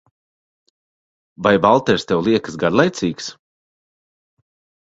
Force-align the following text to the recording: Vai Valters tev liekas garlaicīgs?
Vai 1.47 1.51
Valters 1.67 2.07
tev 2.13 2.25
liekas 2.31 2.57
garlaicīgs? 2.65 3.31